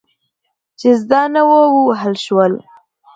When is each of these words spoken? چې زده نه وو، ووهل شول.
چې 0.79 0.89
زده 1.01 1.21
نه 1.33 1.41
وو، 1.47 1.61
ووهل 1.75 2.13
شول. 2.25 2.53